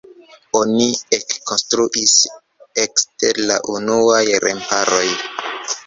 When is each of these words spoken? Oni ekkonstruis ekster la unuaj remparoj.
Oni 0.59 0.87
ekkonstruis 1.17 2.15
ekster 2.87 3.43
la 3.53 3.61
unuaj 3.79 4.27
remparoj. 4.49 5.07